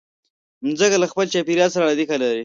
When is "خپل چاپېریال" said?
1.11-1.69